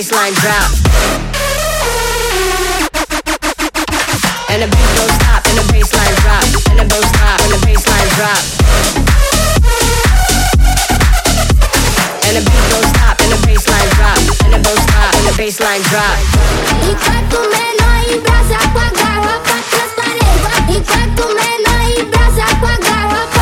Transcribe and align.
Baseline 0.00 0.32
drop. 0.40 0.72
And 4.48 4.62
the 4.62 4.68
beat 4.72 4.90
don't 4.96 5.12
stop, 5.20 5.44
and 5.44 5.60
the 5.60 5.64
bassline 5.68 6.16
drop. 6.24 6.40
And 6.70 6.78
the 6.80 6.86
don't 6.88 7.08
stop, 7.12 7.36
and 7.44 7.52
the 7.52 7.60
bassline 7.68 8.08
drop. 8.16 8.40
And 12.24 12.32
the 12.36 12.42
beat 12.48 12.64
don't 12.72 12.88
stop, 12.96 13.16
and 13.20 13.30
the 13.32 13.38
bassline 13.44 13.90
drop. 15.92 16.16
E 16.80 16.82
Enquanto 16.90 17.38
menor 17.52 18.00
embrasa 18.08 18.60
com 18.72 18.80
a 18.80 18.82
garrafa 18.96 19.56
transparente. 19.68 20.48
Enquanto 20.78 21.22
menor 21.36 21.82
embrasa 22.00 22.46
com 22.58 22.68
a 22.68 22.70
garrafa 22.88 23.39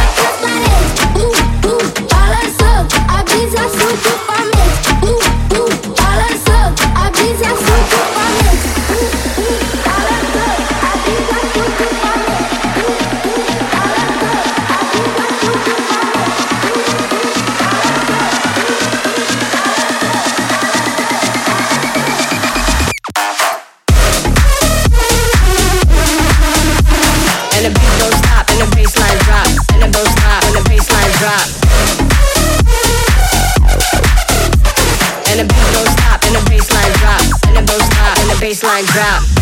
bassline 38.59 38.87
drop. 38.87 39.38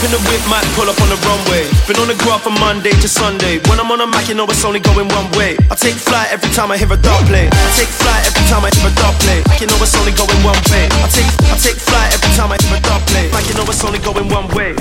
Pull 0.00 0.88
up 0.88 0.96
on 1.02 1.12
the 1.12 1.20
runway. 1.28 1.68
Been 1.84 2.00
on 2.00 2.08
the 2.08 2.16
graph 2.24 2.40
from 2.40 2.56
Monday 2.56 2.88
to 3.04 3.08
Sunday. 3.08 3.60
When 3.68 3.78
I'm 3.78 3.90
on 3.92 4.00
a 4.00 4.06
mic, 4.06 4.28
you 4.28 4.34
know 4.34 4.46
it's 4.48 4.64
only 4.64 4.80
going 4.80 5.06
one 5.12 5.28
way. 5.36 5.60
I 5.68 5.74
take 5.76 5.92
flight 5.92 6.32
every 6.32 6.48
time 6.56 6.70
I 6.70 6.78
hear 6.78 6.88
a 6.88 6.96
dubplate. 6.96 7.52
I 7.52 7.70
take 7.76 7.92
flight 8.00 8.24
every 8.24 8.40
time 8.48 8.64
I 8.64 8.72
hear 8.72 8.88
a 8.88 8.92
dubplate. 8.96 9.44
You 9.60 9.66
know 9.66 9.76
it's 9.76 9.92
only 10.00 10.12
going 10.16 10.40
one 10.40 10.56
way. 10.72 10.88
I 11.04 11.08
take 11.12 11.28
I 11.52 11.56
take 11.60 11.76
flight 11.76 12.16
every 12.16 12.32
time 12.32 12.48
I 12.48 12.56
hear 12.64 12.78
a 12.78 12.80
dart 12.80 13.04
play. 13.12 13.28
Like 13.28 13.44
you 13.44 13.54
know 13.60 13.68
it's 13.68 13.84
only 13.84 14.00
going 14.00 14.24
one 14.32 14.48
way. 14.56 14.72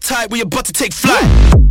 Tight, 0.00 0.30
we 0.30 0.40
about 0.40 0.64
to 0.66 0.72
take 0.72 0.92
flight. 0.92 1.67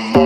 My 0.00 0.25